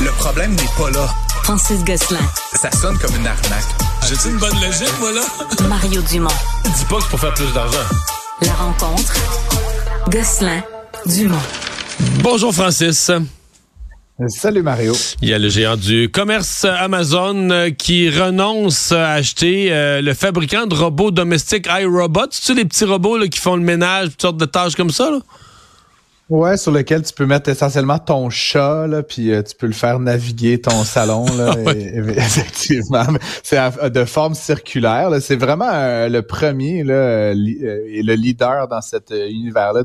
Le 0.00 0.10
problème 0.18 0.54
n'est 0.54 0.62
pas 0.76 0.90
là. 0.90 1.08
Francis 1.44 1.82
Gosselin. 1.84 2.20
Ça 2.54 2.70
sonne 2.70 2.98
comme 2.98 3.14
une 3.16 3.26
arnaque. 3.26 3.64
J'ai-tu 4.06 4.28
une 4.28 4.38
bonne 4.38 4.54
logique, 4.60 4.92
moi, 5.00 5.12
là? 5.12 5.22
Mario 5.68 6.02
Dumont. 6.02 6.28
Dis 6.64 6.84
pas 6.84 6.96
que 6.96 7.02
c'est 7.02 7.08
pour 7.08 7.20
faire 7.20 7.34
plus 7.34 7.52
d'argent. 7.54 7.78
La 8.42 8.52
rencontre. 8.54 9.14
Gosselin. 10.10 10.62
Dumont. 11.06 11.38
Bonjour, 12.22 12.54
Francis. 12.54 13.10
Salut 14.28 14.62
Mario. 14.62 14.92
Il 15.20 15.30
y 15.30 15.34
a 15.34 15.38
le 15.38 15.48
géant 15.48 15.76
du 15.76 16.10
commerce 16.10 16.64
Amazon 16.64 17.50
euh, 17.50 17.70
qui 17.70 18.08
renonce 18.10 18.92
à 18.92 19.12
acheter 19.12 19.72
euh, 19.72 20.00
le 20.00 20.14
fabricant 20.14 20.66
de 20.66 20.74
robots 20.74 21.10
domestiques 21.10 21.66
iRobot. 21.66 22.26
C'est-tu 22.30 22.54
les 22.54 22.64
petits 22.64 22.84
robots 22.84 23.16
là, 23.16 23.26
qui 23.26 23.40
font 23.40 23.56
le 23.56 23.62
ménage, 23.62 24.10
toutes 24.10 24.22
sortes 24.22 24.36
de 24.36 24.44
tâches 24.44 24.76
comme 24.76 24.90
ça? 24.90 25.10
Là? 25.10 25.18
Ouais, 26.30 26.56
sur 26.56 26.72
lequel 26.72 27.02
tu 27.02 27.12
peux 27.12 27.26
mettre 27.26 27.50
essentiellement 27.50 27.98
ton 27.98 28.30
chat, 28.30 28.86
là, 28.86 29.02
puis 29.02 29.30
euh, 29.32 29.42
tu 29.42 29.54
peux 29.54 29.66
le 29.66 29.74
faire 29.74 29.98
naviguer 29.98 30.58
ton 30.60 30.70
salon, 30.84 31.26
là, 31.36 31.54
Ah 31.66 31.72
et- 31.74 31.94
et- 31.96 31.98
effectivement. 32.16 33.04
C'est 33.42 33.58
à- 33.58 33.90
de 33.90 34.04
forme 34.06 34.34
circulaire. 34.34 35.10
C'est 35.20 35.36
vraiment 35.36 35.68
euh, 35.70 36.08
le 36.08 36.22
premier 36.22 36.84
là, 36.84 36.94
euh, 36.94 37.34
li- 37.34 37.58
euh, 37.62 37.84
et 37.86 38.02
le 38.02 38.14
leader 38.14 38.66
dans 38.68 38.80
cet 38.80 39.10
euh, 39.10 39.28
univers-là, 39.28 39.82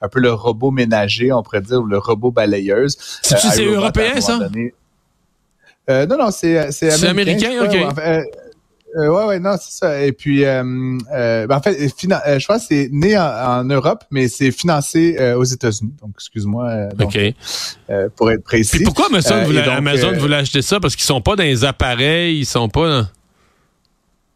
un 0.00 0.08
peu 0.08 0.20
le 0.20 0.32
robot 0.32 0.70
ménager, 0.70 1.32
on 1.32 1.42
pourrait 1.42 1.62
dire, 1.62 1.80
ou 1.80 1.86
le 1.86 1.98
robot 1.98 2.30
balayeuse. 2.30 2.96
Euh, 2.96 3.36
c'est 3.50 3.64
européen, 3.64 4.20
ça? 4.20 4.38
donné- 4.38 4.74
Euh, 5.90 6.06
non, 6.06 6.18
non, 6.18 6.30
c'est 6.30 6.70
c'est 6.70 6.90
C'est 6.92 7.08
américain. 7.08 7.60
américain, 7.62 7.88
ok. 7.88 8.24
Euh, 8.98 9.08
ouais, 9.08 9.24
ouais, 9.24 9.38
non, 9.40 9.56
c'est 9.60 9.78
ça. 9.78 10.04
Et 10.04 10.12
puis, 10.12 10.44
euh, 10.44 10.62
euh, 11.14 11.46
ben, 11.46 11.56
en 11.56 11.62
fait, 11.62 11.80
euh, 11.80 12.38
je 12.38 12.44
crois 12.44 12.58
que 12.58 12.64
c'est 12.68 12.88
né 12.92 13.16
en, 13.16 13.22
en 13.22 13.64
Europe, 13.64 14.04
mais 14.10 14.28
c'est 14.28 14.50
financé 14.50 15.16
euh, 15.18 15.36
aux 15.36 15.44
États-Unis. 15.44 15.94
Donc, 16.02 16.10
excuse-moi. 16.16 16.88
OK. 17.00 17.18
euh, 17.90 18.08
pour 18.16 18.30
être 18.30 18.44
précis. 18.44 18.76
Puis 18.76 18.84
pourquoi 18.84 19.06
Amazon, 19.06 19.42
voulait, 19.44 19.62
donc, 19.62 19.78
Amazon 19.78 20.12
voulait 20.18 20.36
acheter 20.36 20.62
ça? 20.62 20.80
Parce 20.80 20.96
qu'ils 20.96 21.06
sont 21.06 21.20
pas 21.20 21.36
dans 21.36 21.44
les 21.44 21.64
appareils, 21.64 22.38
ils 22.38 22.46
sont 22.46 22.68
pas... 22.68 23.08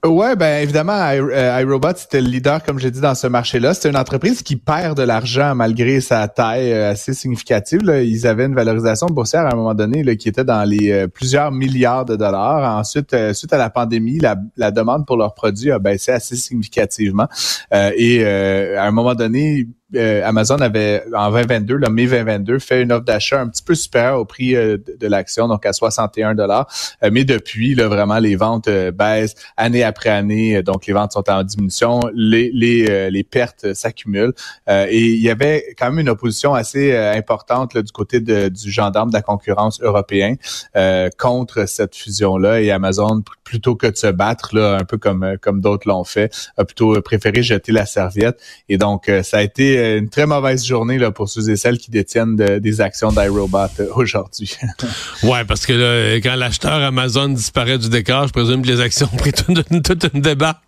Ouais, 0.04 0.34
ben 0.34 0.60
évidemment, 0.60 0.98
euh, 1.12 1.60
iRobot, 1.60 1.94
c'était 1.94 2.20
le 2.20 2.26
leader, 2.26 2.64
comme 2.64 2.80
j'ai 2.80 2.90
dit, 2.90 3.00
dans 3.00 3.14
ce 3.14 3.28
marché-là. 3.28 3.72
C'est 3.72 3.88
une 3.88 3.96
entreprise 3.96 4.42
qui 4.42 4.56
perd 4.56 4.96
de 4.96 5.04
l'argent 5.04 5.54
malgré 5.54 6.00
sa 6.00 6.26
taille 6.26 6.72
euh, 6.72 6.90
assez 6.90 7.14
significative. 7.14 7.82
Ils 8.04 8.26
avaient 8.26 8.46
une 8.46 8.54
valorisation 8.56 9.06
boursière 9.06 9.46
à 9.46 9.52
un 9.52 9.56
moment 9.56 9.74
donné 9.74 10.02
là, 10.02 10.16
qui 10.16 10.28
était 10.28 10.42
dans 10.42 10.64
les 10.64 10.90
euh, 10.90 11.06
plusieurs 11.06 11.52
milliards 11.52 12.04
de 12.04 12.16
dollars. 12.16 12.78
Ensuite, 12.80 13.14
suite 13.32 13.52
à 13.52 13.58
la 13.58 13.70
pandémie, 13.70 14.18
la, 14.18 14.72
demande 14.72 15.06
pour 15.06 15.16
leurs 15.16 15.34
produits 15.34 15.70
a 15.70 15.78
baissé 15.78 16.10
assez 16.10 16.34
significativement. 16.34 17.28
Et 17.72 18.24
à 18.24 18.84
un 18.84 18.90
moment 18.90 19.14
donné, 19.14 19.68
euh, 19.94 20.26
Amazon 20.26 20.56
avait, 20.56 21.04
en 21.14 21.30
2022, 21.30 21.76
le 21.76 21.88
mai 21.88 22.06
2022, 22.06 22.58
fait 22.58 22.82
une 22.82 22.92
offre 22.92 23.04
d'achat 23.04 23.40
un 23.40 23.48
petit 23.48 23.62
peu 23.62 23.74
supérieure 23.74 24.20
au 24.20 24.24
prix 24.24 24.54
euh, 24.56 24.78
de, 25.00 25.06
l'action, 25.06 25.48
donc 25.48 25.66
à 25.66 25.72
61 25.72 26.34
dollars. 26.34 26.66
mais 27.10 27.24
depuis, 27.24 27.74
là, 27.74 27.88
vraiment, 27.88 28.18
les 28.18 28.36
ventes 28.36 28.68
euh, 28.68 28.90
baissent 28.90 29.34
année 29.56 29.82
après 29.82 30.10
année, 30.10 30.56
euh, 30.56 30.62
donc 30.62 30.86
les 30.86 30.92
ventes 30.92 31.12
sont 31.12 31.28
en 31.28 31.42
diminution, 31.42 32.00
les 32.14 32.52
les, 32.52 32.86
euh, 32.88 33.10
les 33.10 33.24
pertes 33.24 33.74
s'accumulent. 33.74 34.34
Euh, 34.68 34.86
et 34.88 35.00
il 35.00 35.22
y 35.22 35.30
avait 35.30 35.74
quand 35.78 35.90
même 35.90 36.00
une 36.00 36.08
opposition 36.08 36.54
assez 36.54 36.92
euh, 36.92 37.12
importante 37.14 37.74
là, 37.74 37.82
du 37.82 37.92
côté 37.92 38.20
du 38.20 38.70
gendarme 38.70 39.10
de 39.10 39.14
la 39.14 39.22
concurrence 39.22 39.80
européen 39.80 40.36
euh, 40.76 41.08
contre 41.18 41.68
cette 41.68 41.96
fusion-là. 41.96 42.60
Et 42.60 42.70
Amazon, 42.70 43.22
plutôt 43.44 43.74
que 43.74 43.86
de 43.86 43.96
se 43.96 44.06
battre, 44.06 44.54
là, 44.54 44.78
un 44.80 44.84
peu 44.84 44.98
comme 44.98 45.24
euh, 45.24 45.36
comme 45.40 45.60
d'autres 45.60 45.88
l'ont 45.88 46.04
fait, 46.04 46.32
a 46.56 46.64
plutôt 46.64 47.00
préféré 47.02 47.42
jeter 47.42 47.72
la 47.72 47.86
serviette. 47.86 48.40
Et 48.68 48.78
donc, 48.78 49.08
euh, 49.08 49.22
ça 49.22 49.38
a 49.38 49.42
été 49.42 49.78
euh, 49.82 49.98
une 49.98 50.08
très 50.08 50.26
mauvaise 50.26 50.64
journée 50.64 50.98
là, 50.98 51.10
pour 51.10 51.28
ceux 51.28 51.50
et 51.50 51.56
celles 51.56 51.78
qui 51.78 51.90
détiennent 51.90 52.36
de- 52.36 52.58
des 52.58 52.80
actions 52.80 53.10
d'iRobot 53.12 53.58
euh, 53.80 53.86
aujourd'hui. 53.94 54.56
Ouais, 55.22 55.44
parce 55.44 55.66
que 55.66 56.18
quand 56.20 56.34
l'acheteur 56.36 56.72
Amazon 56.82 57.28
disparaît 57.28 57.78
du 57.78 57.88
décor, 57.88 58.26
je 58.28 58.32
présume 58.32 58.62
que 58.62 58.68
les 58.68 58.80
actions 58.80 59.08
ont 59.12 59.16
pris 59.16 59.32
toute 59.32 59.64
une, 59.70 59.82
toute 59.82 60.16
débarque. 60.16 60.60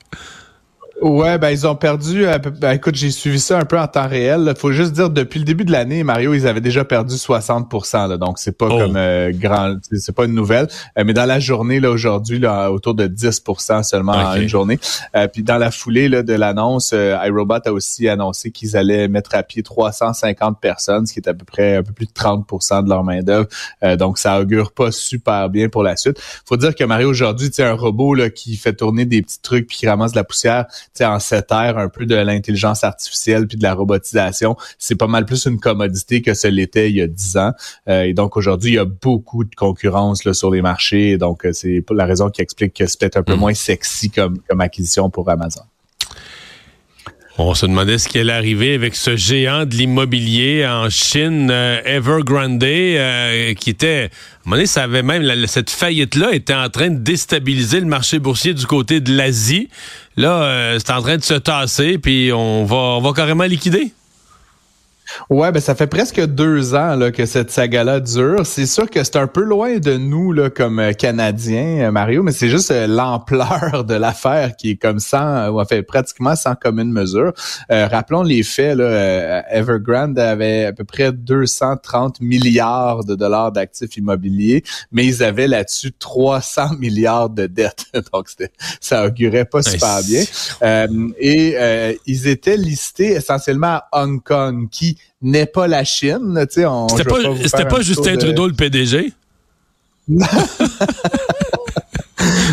Ouais, 1.02 1.38
ben 1.38 1.50
ils 1.50 1.66
ont 1.66 1.74
perdu. 1.74 2.24
peu- 2.42 2.50
Ben, 2.50 2.70
écoute, 2.72 2.94
j'ai 2.94 3.10
suivi 3.10 3.40
ça 3.40 3.58
un 3.58 3.64
peu 3.64 3.78
en 3.78 3.86
temps 3.88 4.06
réel. 4.08 4.44
Il 4.54 4.58
faut 4.58 4.70
juste 4.72 4.92
dire 4.92 5.10
depuis 5.10 5.38
le 5.40 5.44
début 5.44 5.64
de 5.64 5.72
l'année, 5.72 6.04
Mario, 6.04 6.34
ils 6.34 6.46
avaient 6.46 6.60
déjà 6.60 6.84
perdu 6.84 7.18
60 7.18 7.68
là, 8.08 8.16
donc 8.16 8.38
c'est 8.38 8.56
pas 8.56 8.68
Oh. 8.70 8.78
comme 8.78 8.96
euh, 8.96 9.32
grand, 9.34 9.76
c'est- 9.90 10.12
pas 10.12 10.24
une 10.24 10.34
nouvelle. 10.34 10.68
Euh, 10.96 11.02
mais 11.04 11.12
dans 11.12 11.24
la 11.26 11.40
journée 11.40 11.80
là 11.80 11.90
aujourd'hui, 11.90 12.38
là, 12.38 12.70
autour 12.70 12.94
de 12.94 13.06
10% 13.08 13.82
seulement 13.82 14.12
en 14.12 14.36
une 14.36 14.48
journée. 14.48 14.78
Euh, 15.16 15.26
puis 15.26 15.42
dans 15.42 15.58
la 15.58 15.70
foulée 15.72 16.08
là, 16.08 16.22
de 16.22 16.32
l'annonce, 16.32 16.92
euh, 16.94 17.18
iRobot 17.26 17.54
a 17.66 17.72
aussi 17.72 18.08
annoncé 18.08 18.50
qu'ils 18.52 18.76
allaient 18.76 19.08
mettre 19.08 19.34
à 19.34 19.42
pied 19.42 19.62
350 19.64 20.60
personnes, 20.60 21.06
ce 21.06 21.12
qui 21.12 21.18
est 21.20 21.28
à 21.28 21.34
peu 21.34 21.44
près 21.44 21.76
un 21.76 21.82
peu 21.82 21.92
plus 21.92 22.06
de 22.06 22.12
30% 22.12 22.82
de 22.84 22.88
leur 22.88 23.02
main 23.02 23.20
d'œuvre. 23.22 23.48
Euh, 23.82 23.96
donc 23.96 24.16
ça 24.18 24.40
augure 24.40 24.70
pas 24.72 24.92
super 24.92 25.48
bien 25.50 25.68
pour 25.68 25.82
la 25.82 25.96
suite. 25.96 26.20
Faut 26.46 26.56
dire 26.56 26.74
que 26.74 26.84
Mario 26.84 27.10
aujourd'hui, 27.10 27.48
tu 27.48 27.56
sais, 27.56 27.64
un 27.64 27.74
robot 27.74 28.14
là 28.14 28.30
qui 28.30 28.56
fait 28.56 28.74
tourner 28.74 29.04
des 29.04 29.22
petits 29.22 29.40
trucs 29.42 29.66
puis 29.66 29.78
qui 29.78 29.88
ramasse 29.88 30.12
de 30.12 30.16
la 30.16 30.24
poussière 30.24 30.66
en 31.02 31.18
cette 31.18 31.50
ère 31.50 31.76
un 31.78 31.88
peu 31.88 32.06
de 32.06 32.14
l'intelligence 32.14 32.84
artificielle 32.84 33.48
puis 33.48 33.56
de 33.56 33.62
la 33.64 33.74
robotisation, 33.74 34.56
c'est 34.78 34.94
pas 34.94 35.08
mal 35.08 35.24
plus 35.26 35.46
une 35.46 35.58
commodité 35.58 36.22
que 36.22 36.34
ce 36.34 36.46
l'était 36.46 36.88
il 36.90 36.96
y 36.96 37.02
a 37.02 37.08
10 37.08 37.36
ans. 37.38 37.52
Euh, 37.88 38.02
et 38.02 38.14
donc 38.14 38.36
aujourd'hui, 38.36 38.72
il 38.72 38.74
y 38.74 38.78
a 38.78 38.84
beaucoup 38.84 39.42
de 39.42 39.54
concurrence 39.56 40.24
là, 40.24 40.34
sur 40.34 40.50
les 40.52 40.62
marchés. 40.62 41.10
Et 41.10 41.18
donc 41.18 41.44
euh, 41.46 41.52
c'est 41.52 41.82
la 41.90 42.04
raison 42.06 42.30
qui 42.30 42.42
explique 42.42 42.74
que 42.74 42.86
c'est 42.86 43.00
peut-être 43.00 43.16
un 43.16 43.22
peu 43.24 43.32
Mhm. 43.34 43.40
moins 43.40 43.54
sexy 43.54 44.10
comme, 44.10 44.38
comme 44.48 44.60
acquisition 44.60 45.10
pour 45.10 45.28
Amazon. 45.28 45.62
On 47.36 47.52
se 47.54 47.66
demandait 47.66 47.98
ce 47.98 48.06
qui 48.08 48.20
allait 48.20 48.32
arriver 48.32 48.74
avec 48.74 48.94
ce 48.94 49.16
géant 49.16 49.66
de 49.66 49.74
l'immobilier 49.74 50.64
en 50.68 50.88
Chine, 50.88 51.48
euh, 51.50 51.80
Evergrande, 51.84 52.62
euh, 52.62 53.54
qui 53.54 53.70
était, 53.70 53.88
à 53.88 54.04
un 54.04 54.08
moment 54.44 54.56
donné, 54.56 54.66
ça 54.66 54.84
avait 54.84 55.02
même, 55.02 55.22
la- 55.22 55.48
cette 55.48 55.68
faillite-là 55.70 56.32
était 56.32 56.54
en 56.54 56.68
train 56.68 56.90
de 56.90 56.98
déstabiliser 56.98 57.80
le 57.80 57.86
marché 57.86 58.20
boursier 58.20 58.54
du 58.54 58.66
côté 58.66 59.00
de 59.00 59.12
l'Asie. 59.16 59.68
Là, 60.16 60.42
euh, 60.42 60.78
c'est 60.78 60.92
en 60.92 61.02
train 61.02 61.16
de 61.16 61.22
se 61.22 61.34
tasser, 61.34 61.98
puis 61.98 62.32
on 62.32 62.64
va, 62.64 62.76
on 62.76 63.00
va 63.00 63.12
carrément 63.12 63.44
liquider. 63.44 63.92
Ouais, 65.30 65.52
ben 65.52 65.60
ça 65.60 65.74
fait 65.74 65.86
presque 65.86 66.20
deux 66.24 66.74
ans 66.74 66.96
là, 66.96 67.10
que 67.12 67.26
cette 67.26 67.50
saga-là 67.50 68.00
dure. 68.00 68.46
C'est 68.46 68.66
sûr 68.66 68.88
que 68.88 69.02
c'est 69.04 69.16
un 69.16 69.26
peu 69.26 69.42
loin 69.42 69.78
de 69.78 69.96
nous 69.96 70.32
là, 70.32 70.50
comme 70.50 70.78
euh, 70.78 70.92
Canadiens, 70.92 71.88
euh, 71.88 71.90
Mario, 71.90 72.22
mais 72.22 72.32
c'est 72.32 72.48
juste 72.48 72.70
euh, 72.70 72.86
l'ampleur 72.86 73.84
de 73.84 73.94
l'affaire 73.94 74.56
qui 74.56 74.70
est 74.70 74.76
comme 74.76 74.98
sans, 74.98 75.48
ou 75.50 75.60
en 75.60 75.64
fait 75.64 75.82
pratiquement 75.82 76.36
sans 76.36 76.54
commune 76.54 76.90
mesure. 76.90 77.32
Euh, 77.70 77.86
rappelons 77.86 78.22
les 78.22 78.42
faits. 78.42 78.76
Là, 78.78 79.44
Evergrande 79.54 80.18
avait 80.18 80.64
à 80.66 80.72
peu 80.72 80.84
près 80.84 81.12
230 81.12 82.20
milliards 82.20 83.04
de 83.04 83.14
dollars 83.14 83.52
d'actifs 83.52 83.96
immobiliers, 83.96 84.62
mais 84.90 85.04
ils 85.06 85.22
avaient 85.22 85.48
là-dessus 85.48 85.92
300 85.92 86.76
milliards 86.78 87.30
de 87.30 87.46
dettes. 87.46 87.86
Donc 88.12 88.28
c'était- 88.28 88.52
ça 88.80 89.06
augurait 89.06 89.44
pas 89.44 89.62
super 89.62 90.02
bien. 90.02 90.22
Euh, 90.62 91.08
et 91.18 91.54
euh, 91.56 91.92
ils 92.06 92.26
étaient 92.26 92.56
listés 92.56 93.12
essentiellement 93.12 93.80
à 93.92 94.02
Hong 94.04 94.22
Kong, 94.22 94.68
qui 94.70 94.93
n'est 95.22 95.46
pas 95.46 95.66
la 95.66 95.84
Chine. 95.84 96.46
Tu 96.48 96.54
sais, 96.60 96.66
on- 96.66 96.88
C'était 96.88 97.04
pas, 97.04 97.64
pas 97.64 97.78
un 97.78 97.82
Justin 97.82 98.14
de- 98.14 98.20
Trudeau, 98.20 98.46
le 98.48 98.54
PDG. 98.54 99.12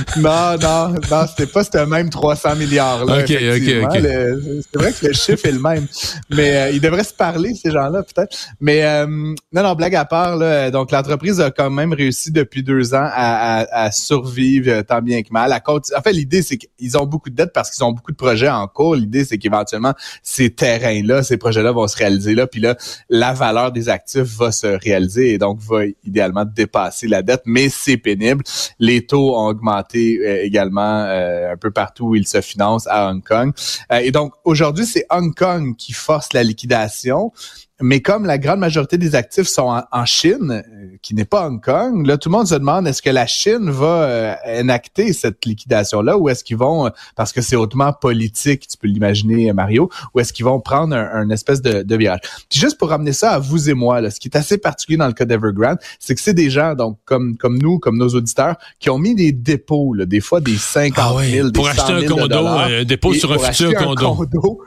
Non, 0.18 0.58
non, 0.62 0.90
non, 1.10 1.26
c'était 1.28 1.46
pas 1.52 1.64
ce 1.64 1.86
même 1.86 2.10
300 2.10 2.56
milliards-là. 2.56 3.20
Ok, 3.22 3.30
effectivement. 3.32 3.88
ok, 3.88 3.96
ok. 3.98 4.02
Le- 4.04 4.62
C'est 4.62 4.80
vrai 4.82 4.94
que 4.94 5.08
le 5.08 5.14
chiffre 5.14 5.46
est 5.46 5.52
le 5.52 5.60
même. 5.60 5.88
Mais 6.30 6.56
euh, 6.58 6.70
ils 6.72 6.82
devraient 6.82 7.04
se 7.04 7.14
parler, 7.14 7.54
ces 7.56 7.72
gens-là, 7.72 8.04
peut-être. 8.04 8.36
Mais 8.60 8.84
euh, 8.84 9.06
non, 9.08 9.64
non, 9.64 9.74
blague 9.76 9.96
à 9.96 10.06
part, 10.06 10.36
là, 10.38 10.70
donc 10.72 10.92
l'entreprise 10.92 11.40
a 11.42 11.52
quand 11.52 11.70
même 11.70 11.94
réussi 11.94 12.32
depuis 12.32 12.64
deux 12.64 12.94
ans 12.94 13.08
à, 13.12 13.60
à- 13.62 13.84
à 13.86 13.92
survivre 13.92 14.70
euh, 14.70 14.84
tant 14.84 15.02
bien 15.02 15.22
que 15.24 15.30
mal. 15.32 15.52
À 15.54 15.62
en 15.68 16.02
fait, 16.02 16.12
l'idée, 16.14 16.42
c'est 16.42 16.58
qu'ils 16.58 16.98
ont 16.98 17.06
beaucoup 17.06 17.30
de 17.30 17.36
dettes 17.36 17.54
parce 17.54 17.72
qu'ils 17.72 17.84
ont 17.84 17.92
beaucoup 17.92 18.12
de 18.12 18.18
projets 18.18 18.50
en 18.50 18.68
cours. 18.68 18.96
L'idée, 18.96 19.24
c'est 19.26 19.38
qu'éventuellement, 19.38 19.94
ces 20.24 20.50
terrains-là, 20.50 21.24
ces 21.24 21.38
projets-là 21.38 21.72
vont 21.72 21.88
se 21.88 21.98
réaliser 21.98 22.36
là. 22.36 22.48
Puis 22.48 22.60
là, 22.62 22.76
la 23.10 23.34
valeur 23.34 23.72
des 23.72 23.90
actifs 23.90 24.38
va 24.38 24.52
se 24.52 24.68
réaliser 24.68 25.34
et 25.34 25.38
donc 25.38 25.60
va 25.62 25.84
idéalement 26.06 26.46
dépasser 26.46 27.08
la 27.08 27.22
dette. 27.22 27.44
Mais 27.46 27.70
c'est 27.70 27.98
pénible. 27.98 28.44
Les 28.80 29.06
taux 29.06 29.36
ont 29.38 29.48
augmenté 29.48 29.91
euh, 29.98 30.44
également 30.44 31.06
euh, 31.06 31.54
un 31.54 31.58
peu 31.58 31.72
partout 31.72 32.08
où 32.08 32.16
ils 32.16 32.28
se 32.28 32.42
financent 32.42 32.88
à 32.88 33.10
Hong 33.10 33.24
Kong. 33.24 33.54
Euh, 33.92 33.98
et 33.98 34.12
donc, 34.12 34.34
aujourd'hui, 34.44 34.86
c'est 34.86 35.06
Hong 35.10 35.34
Kong 35.36 35.76
qui 35.76 35.94
force 35.94 36.34
la 36.34 36.44
liquidation. 36.44 37.32
Mais 37.82 38.02
comme 38.02 38.26
la 38.26 38.38
grande 38.38 38.60
majorité 38.60 38.98
des 38.98 39.16
actifs 39.16 39.48
sont 39.48 39.64
en, 39.64 39.84
en 39.92 40.06
Chine, 40.06 40.52
euh, 40.52 40.98
qui 41.02 41.16
n'est 41.16 41.26
pas 41.26 41.48
Hong 41.48 41.64
Kong, 41.64 42.06
là, 42.06 42.18
tout 42.18 42.30
le 42.30 42.38
monde 42.38 42.48
se 42.48 42.56
demande 42.56 42.88
est-ce 42.88 43.02
que 43.02 43.10
la 43.10 43.26
Chine 43.26 43.70
va 43.70 44.04
euh, 44.04 44.36
enacter 44.60 45.14
cette 45.14 45.46
liquidation-là 45.46 46.18
ou 46.18 46.30
est-ce 46.30 46.44
qu'ils 46.44 46.58
vont, 46.58 46.86
euh, 46.86 46.90
parce 47.16 47.34
que 47.34 47.42
c'est 47.42 47.56
hautement 47.56 47.94
politique, 47.94 48.68
tu 48.68 48.78
peux 48.78 48.88
l'imaginer, 48.88 49.52
Mario, 49.54 49.90
ou 50.14 50.20
est-ce 50.20 50.34
qu'ils 50.34 50.46
vont 50.46 50.60
prendre 50.60 50.96
un, 50.96 51.10
un 51.14 51.30
espèce 51.30 51.62
de, 51.62 51.84
de 51.84 51.96
virage? 51.96 52.20
Puis 52.50 52.60
juste 52.60 52.78
pour 52.78 52.90
ramener 52.90 53.14
ça 53.14 53.32
à 53.32 53.40
vous 53.40 53.70
et 53.70 53.74
moi, 53.74 54.02
là, 54.02 54.12
ce 54.12 54.20
qui 54.20 54.28
est 54.28 54.38
assez 54.38 54.58
particulier 54.58 54.98
dans 54.98 55.08
le 55.08 55.14
cas 55.14 55.26
d'Evergrande, 55.26 55.78
c'est 56.00 56.16
que 56.16 56.22
c'est 56.22 56.34
des 56.34 56.50
gens, 56.50 56.76
donc 56.76 56.98
comme 57.06 57.38
comme 57.38 57.58
nous, 57.58 57.80
comme 57.80 57.98
nos 57.98 58.10
auditeurs, 58.10 58.56
qui 58.80 58.90
ont 58.90 59.00
mis 59.00 59.16
des 59.16 59.32
dépôts, 59.32 59.94
là, 59.94 60.06
des 60.06 60.22
fois 60.22 60.42
des 60.42 60.58
50 60.58 61.24
000, 61.26 61.50
des 61.50 61.50
Ah 61.50 61.52
pour 61.54 61.68
100 61.68 61.72
acheter 61.72 62.08
000 62.08 62.14
un 62.14 62.22
condo, 62.22 62.48
un 62.48 62.84
dépôt 62.84 63.14
sur 63.14 63.32
un 63.32 63.38
futur 63.40 63.74
condo. 63.74 64.16
condo 64.16 64.62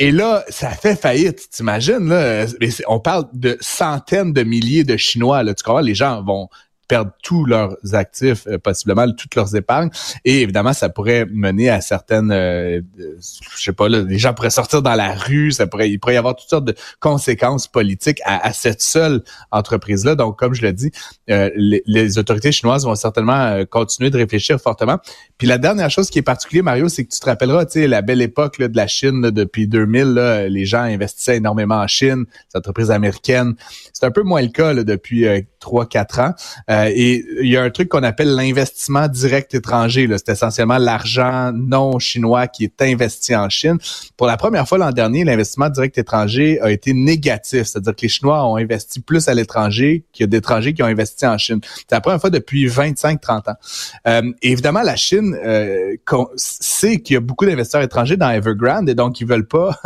Et 0.00 0.12
là, 0.12 0.44
ça 0.48 0.70
fait 0.70 0.94
faillite, 0.94 1.50
t'imagines, 1.50 2.08
là. 2.08 2.46
On 2.86 3.00
parle 3.00 3.24
de 3.32 3.58
centaines 3.60 4.32
de 4.32 4.44
milliers 4.44 4.84
de 4.84 4.96
Chinois, 4.96 5.42
là. 5.42 5.54
Tu 5.54 5.64
comprends? 5.64 5.80
Les 5.80 5.94
gens 5.94 6.22
vont 6.22 6.48
perdent 6.88 7.12
tous 7.22 7.44
leurs 7.44 7.76
actifs, 7.92 8.46
euh, 8.46 8.58
possiblement 8.58 9.06
toutes 9.12 9.34
leurs 9.34 9.54
épargnes. 9.54 9.90
Et 10.24 10.42
évidemment, 10.42 10.72
ça 10.72 10.88
pourrait 10.88 11.26
mener 11.30 11.68
à 11.68 11.80
certaines, 11.80 12.32
euh, 12.32 12.80
je 12.98 13.62
sais 13.62 13.72
pas, 13.72 13.88
là, 13.88 14.00
les 14.00 14.18
gens 14.18 14.34
pourraient 14.34 14.50
sortir 14.50 14.82
dans 14.82 14.94
la 14.94 15.14
rue, 15.14 15.52
ça 15.52 15.66
pourrait, 15.66 15.90
il 15.90 15.98
pourrait 15.98 16.14
y 16.14 16.18
avoir 16.18 16.34
toutes 16.34 16.48
sortes 16.48 16.64
de 16.64 16.74
conséquences 17.00 17.68
politiques 17.68 18.20
à, 18.24 18.46
à 18.46 18.52
cette 18.52 18.82
seule 18.82 19.22
entreprise-là. 19.50 20.14
Donc, 20.14 20.38
comme 20.38 20.54
je 20.54 20.62
l'ai 20.62 20.72
dit, 20.72 20.90
euh, 21.30 21.50
les, 21.54 22.18
autorités 22.18 22.52
chinoises 22.52 22.84
vont 22.84 22.94
certainement 22.94 23.34
euh, 23.34 23.64
continuer 23.64 24.10
de 24.10 24.16
réfléchir 24.16 24.60
fortement. 24.60 24.98
Puis 25.36 25.46
la 25.46 25.58
dernière 25.58 25.90
chose 25.90 26.10
qui 26.10 26.18
est 26.18 26.22
particulière, 26.22 26.64
Mario, 26.64 26.88
c'est 26.88 27.04
que 27.04 27.10
tu 27.12 27.20
te 27.20 27.26
rappelleras, 27.26 27.66
tu 27.66 27.80
sais, 27.80 27.86
la 27.86 28.02
belle 28.02 28.22
époque 28.22 28.58
là, 28.58 28.68
de 28.68 28.76
la 28.76 28.86
Chine 28.86 29.30
depuis 29.30 29.68
2000, 29.68 30.02
là, 30.14 30.48
les 30.48 30.64
gens 30.64 30.82
investissaient 30.82 31.36
énormément 31.36 31.76
en 31.76 31.86
Chine, 31.86 32.24
les 32.52 32.58
entreprises 32.58 32.90
américaines. 32.90 33.54
C'est 33.92 34.06
un 34.06 34.10
peu 34.10 34.22
moins 34.22 34.42
le 34.42 34.48
cas 34.48 34.72
là, 34.72 34.84
depuis 34.84 35.26
trois, 35.58 35.86
quatre 35.86 36.20
ans. 36.20 36.32
Euh, 36.70 36.90
et 36.94 37.24
il 37.40 37.48
y 37.48 37.56
a 37.56 37.62
un 37.62 37.70
truc 37.70 37.88
qu'on 37.88 38.02
appelle 38.02 38.34
l'investissement 38.34 39.08
direct 39.08 39.54
étranger. 39.54 40.08
C'est 40.16 40.30
essentiellement 40.30 40.78
l'argent 40.78 41.52
non 41.52 41.98
chinois 41.98 42.46
qui 42.46 42.64
est 42.64 42.82
investi 42.82 43.34
en 43.34 43.48
Chine. 43.48 43.78
Pour 44.16 44.26
la 44.26 44.36
première 44.36 44.68
fois 44.68 44.78
l'an 44.78 44.92
dernier, 44.92 45.24
l'investissement 45.24 45.68
direct 45.68 45.98
étranger 45.98 46.60
a 46.60 46.70
été 46.70 46.92
négatif. 46.92 47.64
C'est-à-dire 47.64 47.94
que 47.94 48.02
les 48.02 48.08
Chinois 48.08 48.44
ont 48.46 48.56
investi 48.56 49.00
plus 49.00 49.28
à 49.28 49.34
l'étranger 49.34 50.04
qu'il 50.12 50.24
y 50.24 50.24
a 50.24 50.26
d'étrangers 50.26 50.74
qui 50.74 50.82
ont 50.82 50.86
investi 50.86 51.26
en 51.26 51.38
Chine. 51.38 51.60
C'est 51.62 51.92
la 51.92 52.00
première 52.00 52.20
fois 52.20 52.30
depuis 52.30 52.66
25-30 52.66 53.50
ans. 53.50 53.54
Euh, 54.06 54.22
évidemment, 54.42 54.82
la 54.82 54.96
Chine 54.96 55.36
euh, 55.44 55.96
sait 56.36 57.00
qu'il 57.00 57.14
y 57.14 57.16
a 57.16 57.20
beaucoup 57.20 57.46
d'investisseurs 57.46 57.82
étrangers 57.82 58.16
dans 58.16 58.30
Evergrande 58.30 58.88
et 58.88 58.94
donc 58.94 59.20
ils 59.20 59.26
veulent 59.26 59.46
pas 59.46 59.78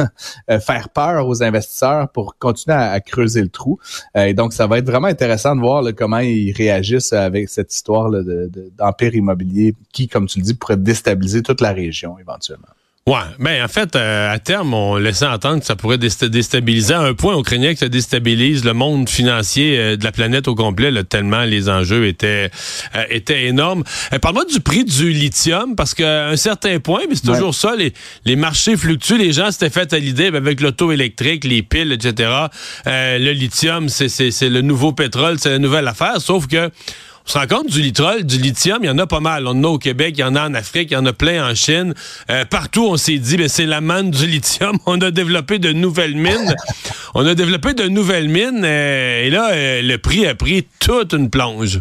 euh, 0.51 0.61
faire 0.61 0.89
peur 0.89 1.27
aux 1.27 1.43
investisseurs 1.43 2.09
pour 2.11 2.37
continuer 2.39 2.77
à, 2.77 3.01
creuser 3.01 3.43
le 3.43 3.49
trou. 3.49 3.79
et 4.15 4.35
donc, 4.35 4.53
ça 4.53 4.67
va 4.67 4.79
être 4.79 4.87
vraiment 4.87 5.09
intéressant 5.09 5.57
de 5.57 5.61
voir 5.63 5.83
comment 5.97 6.19
ils 6.19 6.53
réagissent 6.53 7.13
avec 7.13 7.49
cette 7.49 7.73
histoire 7.73 8.11
d'empire 8.77 9.15
immobilier 9.15 9.75
qui, 9.93 10.09
comme 10.09 10.27
tu 10.27 10.41
le 10.41 10.45
dis, 10.45 10.55
pourrait 10.55 10.77
déstabiliser 10.77 11.43
toute 11.43 11.61
la 11.61 11.73
région 11.73 12.19
éventuellement. 12.19 12.69
Ouais, 13.05 13.17
ben 13.41 13.65
en 13.65 13.67
fait, 13.67 13.97
euh, 13.97 14.33
à 14.33 14.39
terme, 14.39 14.75
on 14.75 14.95
laissait 14.95 15.27
entendre 15.27 15.59
que 15.59 15.67
ça 15.67 15.75
pourrait 15.75 15.99
déstabiliser. 15.99 16.95
À 16.95 17.01
un 17.01 17.15
point, 17.15 17.35
on 17.35 17.43
craignait 17.43 17.75
que 17.75 17.81
ça 17.81 17.89
déstabilise 17.89 18.65
le 18.65 18.75
monde 18.75 19.09
financier 19.09 19.77
euh, 19.77 19.97
de 19.97 20.05
la 20.05 20.13
planète 20.13 20.47
au 20.47 20.55
complet, 20.55 20.93
là, 20.93 21.03
tellement 21.03 21.43
les 21.43 21.69
enjeux 21.69 22.07
étaient 22.07 22.49
euh, 22.95 23.05
étaient 23.11 23.47
énormes. 23.47 23.83
Parle-moi 24.21 24.45
du 24.45 24.61
prix 24.61 24.85
du 24.85 25.11
lithium, 25.11 25.75
parce 25.75 25.95
qu'à 25.95 26.29
un 26.29 26.37
certain 26.37 26.79
point, 26.79 27.01
mais 27.09 27.17
c'est 27.17 27.27
toujours 27.27 27.57
ça, 27.57 27.75
les, 27.75 27.93
les 28.25 28.37
marchés 28.37 28.77
fluctuent. 28.77 29.19
Les 29.19 29.33
gens 29.33 29.51
s'étaient 29.51 29.71
fait 29.71 29.93
à 29.93 29.99
l'idée, 29.99 30.31
ben, 30.31 30.37
avec 30.37 30.61
l'auto 30.61 30.93
électrique, 30.93 31.43
les 31.43 31.63
piles, 31.65 31.91
etc. 31.91 32.31
le 32.87 33.33
lithium, 33.33 33.89
c'est 33.89 34.49
le 34.49 34.61
nouveau 34.61 34.93
pétrole, 34.93 35.41
c'est 35.41 35.51
la 35.51 35.59
nouvelle 35.59 35.89
affaire, 35.89 36.21
sauf 36.21 36.47
que 36.47 36.71
on 37.27 37.31
se 37.31 37.39
rend 37.39 37.47
compte 37.47 37.69
du 37.69 37.81
litrol, 37.81 38.25
du 38.25 38.39
lithium, 38.39 38.79
il 38.83 38.87
y 38.87 38.91
en 38.91 38.99
a 38.99 39.07
pas 39.07 39.21
mal. 39.21 39.47
On 39.47 39.51
en 39.51 39.65
a 39.65 39.69
au 39.69 39.79
Québec, 39.79 40.15
il 40.19 40.21
y 40.21 40.25
en 40.25 40.35
a 40.35 40.47
en 40.47 40.55
Afrique, 40.55 40.91
il 40.91 40.95
y 40.95 40.97
en 40.97 41.07
a 41.07 41.13
plein 41.13 41.49
en 41.49 41.55
Chine. 41.55 41.95
Euh, 42.31 42.45
partout, 42.45 42.87
on 42.87 42.97
s'est 42.97 43.19
dit, 43.19 43.37
ben, 43.37 43.49
c'est 43.49 43.67
la 43.67 43.81
manne 43.81 44.11
du 44.11 44.27
lithium. 44.27 44.79
On 44.87 45.01
a 45.01 45.11
développé 45.11 45.59
de 45.59 45.73
nouvelles 45.73 46.17
mines. 46.17 46.55
on 47.15 47.27
a 47.27 47.35
développé 47.35 47.75
de 47.75 47.89
nouvelles 47.89 48.29
mines. 48.29 48.63
Euh, 48.65 49.25
et 49.25 49.31
là, 49.31 49.51
euh, 49.53 49.83
le 49.83 49.99
prix 49.99 50.27
a 50.27 50.35
pris 50.35 50.67
toute 50.81 51.13
une 51.13 51.31
plonge. 51.31 51.81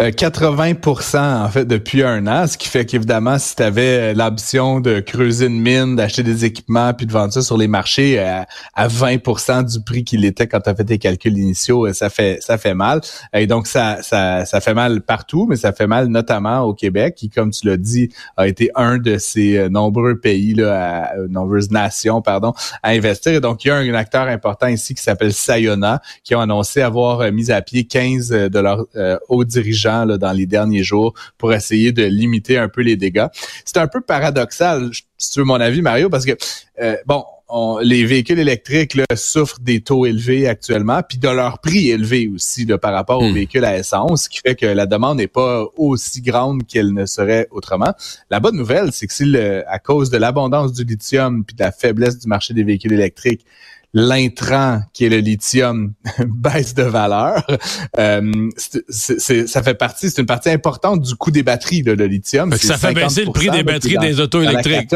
80% 0.00 1.16
euh, 1.16 1.44
en 1.44 1.48
fait 1.48 1.64
depuis 1.64 2.04
un 2.04 2.26
an, 2.28 2.46
ce 2.46 2.56
qui 2.56 2.68
fait 2.68 2.84
qu'évidemment, 2.86 3.36
si 3.38 3.56
tu 3.56 3.62
avais 3.64 4.12
euh, 4.12 4.14
l'ambition 4.14 4.78
de 4.78 5.00
creuser 5.00 5.46
une 5.46 5.60
mine, 5.60 5.96
d'acheter 5.96 6.22
des 6.22 6.44
équipements, 6.44 6.94
puis 6.94 7.04
de 7.04 7.12
vendre 7.12 7.32
ça 7.32 7.42
sur 7.42 7.56
les 7.56 7.66
marchés 7.66 8.20
à, 8.20 8.46
à 8.74 8.86
20% 8.86 9.64
du 9.64 9.82
prix 9.82 10.04
qu'il 10.04 10.24
était 10.24 10.46
quand 10.46 10.60
tu 10.60 10.70
as 10.70 10.74
fait 10.76 10.84
tes 10.84 10.98
calculs 10.98 11.36
initiaux, 11.36 11.86
euh, 11.86 11.92
ça 11.92 12.10
fait 12.10 12.38
ça 12.40 12.58
fait 12.58 12.74
mal. 12.74 13.00
Et 13.32 13.48
donc 13.48 13.66
ça, 13.66 13.98
ça, 14.02 14.44
ça 14.44 14.60
fait 14.60 14.74
mal 14.74 15.00
partout, 15.00 15.46
mais 15.48 15.56
ça 15.56 15.72
fait 15.72 15.88
mal 15.88 16.06
notamment 16.06 16.60
au 16.60 16.74
Québec, 16.74 17.16
qui, 17.16 17.28
comme 17.28 17.50
tu 17.50 17.66
l'as 17.66 17.76
dit, 17.76 18.10
a 18.36 18.46
été 18.46 18.70
un 18.76 18.98
de 18.98 19.18
ces 19.18 19.68
nombreux 19.68 20.20
pays, 20.20 20.54
là, 20.54 21.12
nombreuses 21.28 21.72
nations, 21.72 22.22
pardon, 22.22 22.52
à 22.84 22.90
investir. 22.90 23.32
Et 23.32 23.40
donc, 23.40 23.64
il 23.64 23.68
y 23.68 23.70
a 23.72 23.76
un, 23.76 23.94
acteur 23.94 24.28
important 24.28 24.68
ici 24.68 24.94
qui 24.94 25.02
s'appelle 25.02 25.32
Sayona, 25.32 26.00
qui 26.22 26.36
ont 26.36 26.40
annoncé 26.40 26.82
avoir 26.82 27.32
mis 27.32 27.50
à 27.50 27.62
pied 27.62 27.84
15 27.84 28.28
de 28.28 28.58
leurs 28.58 28.86
hauts 29.28 29.44
dirigeants 29.44 29.87
dans 29.88 30.32
les 30.32 30.46
derniers 30.46 30.82
jours 30.82 31.14
pour 31.36 31.52
essayer 31.52 31.92
de 31.92 32.04
limiter 32.04 32.58
un 32.58 32.68
peu 32.68 32.82
les 32.82 32.96
dégâts. 32.96 33.26
C'est 33.64 33.78
un 33.78 33.88
peu 33.88 34.00
paradoxal, 34.00 34.90
si 35.16 35.30
tu 35.30 35.40
veux 35.40 35.44
mon 35.44 35.60
avis, 35.60 35.82
Mario, 35.82 36.08
parce 36.08 36.24
que, 36.24 36.36
euh, 36.80 36.96
bon, 37.06 37.24
les 37.80 38.04
véhicules 38.04 38.38
électriques 38.38 38.94
là, 38.94 39.04
souffrent 39.14 39.60
des 39.60 39.80
taux 39.80 40.04
élevés 40.04 40.46
actuellement, 40.46 41.00
puis 41.02 41.18
de 41.18 41.28
leur 41.28 41.60
prix 41.60 41.88
élevé 41.88 42.28
aussi 42.28 42.66
par 42.66 42.92
rapport 42.92 43.22
aux 43.22 43.30
hmm. 43.30 43.34
véhicules 43.34 43.64
à 43.64 43.78
essence, 43.78 44.24
ce 44.24 44.28
qui 44.28 44.40
fait 44.40 44.54
que 44.54 44.66
la 44.66 44.86
demande 44.86 45.16
n'est 45.16 45.28
pas 45.28 45.64
aussi 45.76 46.20
grande 46.20 46.66
qu'elle 46.66 46.92
ne 46.92 47.06
serait 47.06 47.48
autrement. 47.50 47.94
La 48.30 48.40
bonne 48.40 48.56
nouvelle, 48.56 48.92
c'est 48.92 49.06
que 49.06 49.14
si 49.14 49.34
à 49.66 49.78
cause 49.78 50.10
de 50.10 50.18
l'abondance 50.18 50.72
du 50.72 50.84
lithium 50.84 51.44
puis 51.44 51.56
de 51.56 51.62
la 51.62 51.72
faiblesse 51.72 52.18
du 52.18 52.28
marché 52.28 52.52
des 52.52 52.64
véhicules 52.64 52.92
électriques, 52.92 53.46
l'intrant 53.94 54.80
qui 54.92 55.06
est 55.06 55.08
le 55.08 55.18
lithium 55.18 55.94
baisse 56.26 56.74
de 56.74 56.82
valeur. 56.82 57.46
Euh, 57.98 58.50
ça 58.88 59.62
fait 59.62 59.74
partie, 59.74 60.10
c'est 60.10 60.20
une 60.20 60.26
partie 60.26 60.50
importante 60.50 61.02
du 61.02 61.14
coût 61.14 61.30
des 61.30 61.42
batteries, 61.42 61.82
le 61.82 61.94
lithium. 61.94 62.52
Ça 62.56 62.78
fait 62.78 62.94
baisser 62.94 63.24
le 63.24 63.32
prix 63.32 63.50
des 63.50 63.62
batteries 63.62 63.98
des 63.98 64.20
autos 64.20 64.42
électriques 64.42 64.94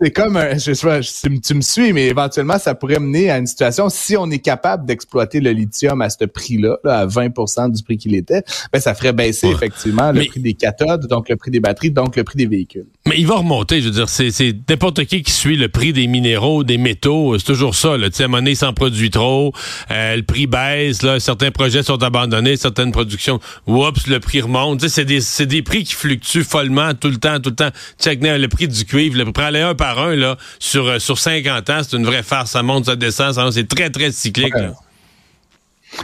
c'est 0.00 0.10
comme, 0.10 0.38
je, 0.54 0.72
je, 0.72 1.38
tu, 1.40 1.54
me 1.54 1.60
suis, 1.60 1.92
mais 1.92 2.06
éventuellement, 2.08 2.58
ça 2.58 2.74
pourrait 2.74 2.98
mener 2.98 3.30
à 3.30 3.38
une 3.38 3.46
situation, 3.46 3.88
si 3.88 4.16
on 4.16 4.30
est 4.30 4.38
capable 4.38 4.86
d'exploiter 4.86 5.40
le 5.40 5.50
lithium 5.50 6.00
à 6.02 6.10
ce 6.10 6.24
prix-là, 6.24 6.78
à 6.84 7.06
20% 7.06 7.72
du 7.72 7.82
prix 7.82 7.96
qu'il 7.96 8.14
était, 8.14 8.42
ben, 8.72 8.80
ça 8.80 8.94
ferait 8.94 9.12
baisser 9.12 9.48
effectivement 9.48 10.12
le 10.12 10.24
prix 10.26 10.40
des 10.40 10.54
cathodes, 10.54 11.06
donc 11.06 11.28
le 11.28 11.36
prix 11.36 11.50
des 11.50 11.60
batteries, 11.60 11.90
donc 11.90 12.16
le 12.16 12.24
prix 12.24 12.36
des 12.36 12.46
véhicules. 12.46 12.86
Mais 13.06 13.16
il 13.18 13.26
va 13.26 13.36
remonter, 13.36 13.80
je 13.80 13.86
veux 13.86 13.94
dire, 13.94 14.08
c'est 14.08 14.30
n'importe 14.68 15.04
qui 15.04 15.22
qui 15.22 15.32
suit 15.32 15.56
le 15.56 15.68
prix 15.68 15.92
des 15.92 16.06
minéraux, 16.06 16.64
des 16.64 16.78
métaux, 16.78 17.38
c'est 17.38 17.44
toujours 17.44 17.74
ça. 17.74 17.96
Là. 17.96 18.10
Tu 18.10 18.16
sais, 18.16 18.24
à 18.24 18.28
monnaie 18.28 18.54
s'en 18.54 18.72
produit 18.72 19.10
trop, 19.10 19.52
euh, 19.90 20.16
le 20.16 20.22
prix 20.22 20.46
baisse, 20.46 21.02
là, 21.02 21.18
certains 21.20 21.50
projets 21.50 21.82
sont 21.82 22.02
abandonnés, 22.02 22.56
certaines 22.56 22.92
productions, 22.92 23.40
oups, 23.66 24.06
le 24.06 24.20
prix 24.20 24.40
remonte. 24.40 24.80
Tu 24.80 24.88
sais, 24.88 25.04
c'est 25.28 25.46
des, 25.46 25.46
des 25.46 25.62
prix 25.62 25.84
qui 25.84 25.94
fluctuent 25.94 26.44
follement 26.44 26.94
tout 26.94 27.08
le 27.08 27.16
temps, 27.16 27.40
tout 27.40 27.50
le 27.50 27.56
temps. 27.56 27.70
Check 27.98 28.20
le 28.22 28.46
prix 28.48 28.68
du 28.68 28.84
cuivre, 28.84 29.16
le 29.16 29.24
prix 29.32 29.40
un 29.40 29.74
par 29.80 29.98
un 29.98 30.14
là, 30.14 30.36
sur, 30.58 30.86
euh, 30.86 30.98
sur 30.98 31.18
50 31.18 31.70
ans, 31.70 31.80
c'est 31.82 31.96
une 31.96 32.04
vraie 32.04 32.22
farce. 32.22 32.50
Ça 32.50 32.62
monte, 32.62 32.84
ça 32.84 32.96
descend, 32.96 33.50
c'est 33.50 33.66
très, 33.66 33.88
très 33.88 34.12
cyclique. 34.12 34.54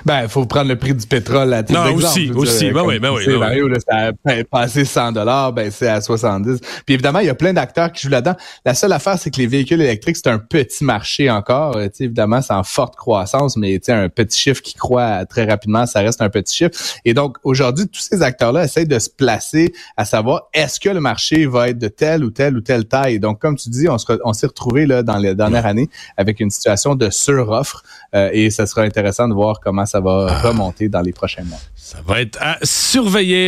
Ben, 0.05 0.23
il 0.23 0.29
faut 0.29 0.45
prendre 0.47 0.69
le 0.69 0.77
prix 0.77 0.95
du 0.95 1.07
pétrole 1.07 1.53
à 1.53 1.63
titre 1.63 1.85
Non, 1.85 1.95
aussi, 1.95 2.31
aussi. 2.33 2.71
Ben 2.71 2.83
oui, 2.85 2.99
ben 2.99 3.13
oui. 3.13 3.25
Ben 3.27 3.39
Mario, 3.39 3.69
là, 3.69 3.79
ça 3.81 4.13
a 4.25 4.45
passé 4.45 4.85
100 4.85 5.13
dollars, 5.13 5.53
ben 5.53 5.71
c'est 5.71 5.89
à 5.89 6.01
70. 6.01 6.61
Puis 6.85 6.95
évidemment, 6.95 7.21
il 7.21 7.27
y 7.27 7.31
a 7.31 7.35
plein 7.35 7.53
d'acteurs 7.53 7.93
qui 7.93 8.03
jouent 8.03 8.11
là-dedans. 8.11 8.37
La 8.65 8.75
seule 8.75 8.93
affaire, 8.93 9.19
c'est 9.19 9.31
que 9.31 9.39
les 9.39 9.47
véhicules 9.47 9.81
électriques, 9.81 10.17
c'est 10.17 10.29
un 10.29 10.39
petit 10.39 10.85
marché 10.85 11.31
encore. 11.31 11.77
Euh, 11.77 11.89
évidemment, 12.01 12.43
c'est 12.43 12.53
en 12.53 12.65
forte 12.65 12.97
croissance, 12.97 13.57
mais 13.57 13.81
un 13.89 14.09
petit 14.09 14.39
chiffre 14.39 14.63
qui 14.63 14.75
croît 14.75 15.25
très 15.27 15.45
rapidement, 15.45 15.87
ça 15.87 16.01
reste 16.01 16.21
un 16.21 16.31
petit 16.31 16.57
chiffre. 16.57 16.73
Et 17.05 17.15
donc, 17.15 17.37
aujourd'hui, 17.45 17.89
tous 17.89 18.01
ces 18.01 18.23
acteurs-là 18.23 18.65
essayent 18.65 18.87
de 18.87 18.99
se 18.99 19.11
placer 19.11 19.73
à 19.97 20.05
savoir 20.05 20.49
est-ce 20.53 20.81
que 20.81 20.89
le 20.89 21.01
marché 21.01 21.47
va 21.47 21.69
être 21.69 21.79
de 21.79 21.89
telle 21.89 22.25
ou 22.25 22.31
telle 22.31 22.57
ou 22.57 22.61
telle 22.61 22.87
taille? 22.87 23.21
Donc, 23.21 23.41
comme 23.41 23.57
tu 23.57 23.71
dis, 23.71 23.89
on, 23.89 23.97
on 24.25 24.33
s'est 24.33 24.47
retrouvé 24.47 24.87
là 24.87 25.03
dans 25.03 25.19
les 25.19 25.35
dernières 25.35 25.67
années 25.67 25.89
avec 26.17 26.41
une 26.41 26.51
situation 26.51 26.95
de 26.95 27.11
suroffre 27.11 27.83
euh, 28.15 28.31
et 28.33 28.51
ça 28.51 28.67
sera 28.67 28.83
intéressant 28.83 29.29
de 29.29 29.35
voir 29.35 29.61
comment 29.77 29.87
ça 29.87 30.01
va 30.01 30.41
remonter 30.41 30.89
dans 30.89 31.03
les 31.03 31.13
prochains 31.13 31.45
mois. 31.45 31.59
Ça 31.75 31.99
va 32.07 32.23
être 32.23 32.39
à 32.41 32.57
surveiller. 32.63 33.45